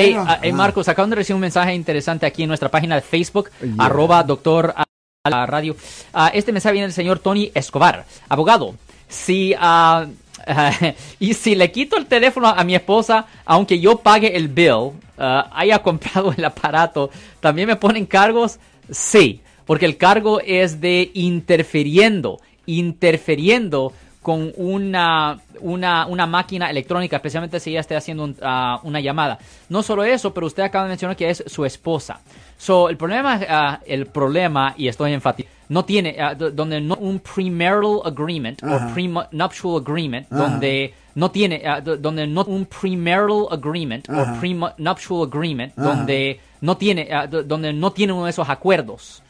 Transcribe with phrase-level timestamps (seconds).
[0.00, 0.56] Hey, Bueno, ah, hey, ajá.
[0.56, 4.74] Marcos, acaban de recibir un mensaje interesante aquí en nuestra página de Facebook, arroba doctor
[4.76, 5.76] a radio.
[6.14, 8.74] Ah, este mensaje viene del señor Tony Escobar, abogado.
[9.08, 10.06] Si, ah,
[11.20, 15.80] y si le quito el teléfono a mi esposa, aunque yo pague el bill, haya
[15.82, 17.10] comprado el aparato,
[17.40, 18.58] ¿también me ponen cargos?
[18.90, 23.92] Sí, porque el cargo es de interfiriendo, interfiriendo
[24.22, 29.38] con una, una, una máquina electrónica, especialmente si ella esté haciendo un- ah, una llamada.
[29.70, 32.20] No solo eso, pero usted acaba de mencionar que es su esposa.
[32.58, 37.20] So, el problema, ah, el problema, y estoy enfatizando, no tiene, do- donde no un
[37.20, 38.88] premarital agreement Ajá.
[38.90, 44.34] o prenuptial agreement, donde no tiene, do- donde no un premarital agreement Ajá.
[44.36, 49.22] o prenuptial agreement, donde no tiene, do- donde no tiene uno de esos acuerdos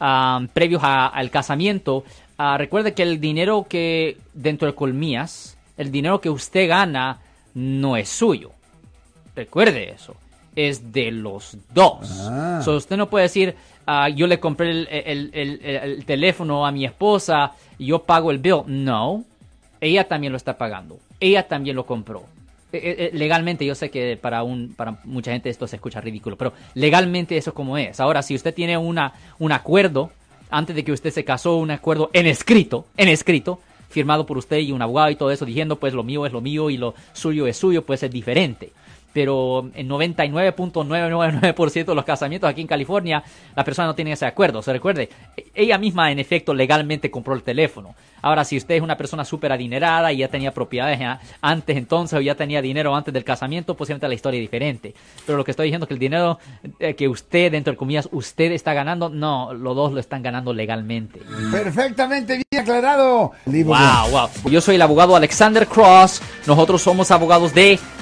[0.00, 2.04] ah, previos a- al casamiento,
[2.38, 7.18] ah, recuerde que el dinero que dentro de Colmías, el dinero que usted gana
[7.54, 8.50] no es suyo.
[9.34, 10.14] Recuerde eso.
[10.56, 12.08] Es de los dos.
[12.30, 12.60] Ah.
[12.64, 16.64] So, usted no puede decir, ah, yo le compré el, el- el- el- el teléfono
[16.66, 18.62] a mi esposa y yo pago el bill.
[18.66, 19.24] No.
[19.80, 20.98] Ella también lo está pagando.
[21.18, 22.24] Ella también lo compró.
[22.72, 26.00] Eh, eh, eh, legalmente, yo sé que para un para mucha gente esto se escucha
[26.00, 28.00] ridículo, pero legalmente eso es como es.
[28.00, 30.10] Ahora, si usted tiene una, un acuerdo,
[30.56, 34.58] antes de que usted se casó, un acuerdo en escrito, en escrito, firmado por usted
[34.58, 36.94] y un abogado y todo eso, diciendo pues lo mío es lo mío y lo
[37.12, 38.72] suyo es suyo, pues es diferente.
[39.14, 43.24] Pero en 99.999% de los casamientos aquí en California,
[43.56, 44.60] la persona no tiene ese acuerdo.
[44.60, 45.08] Se recuerde,
[45.54, 47.94] ella misma en efecto legalmente compró el teléfono.
[48.20, 50.98] Ahora, si usted es una persona súper adinerada y ya tenía propiedades
[51.42, 54.94] antes entonces o ya tenía dinero antes del casamiento, posiblemente la historia es diferente.
[55.26, 56.38] Pero lo que estoy diciendo es que el dinero
[56.80, 60.52] eh, que usted, dentro de comillas, usted está ganando, no, los dos lo están ganando
[60.52, 61.20] legalmente.
[61.52, 63.32] Perfectamente bien aclarado.
[63.46, 64.50] Wow, wow.
[64.50, 66.22] Yo soy el abogado Alexander Cross.
[66.46, 67.78] Nosotros somos abogados de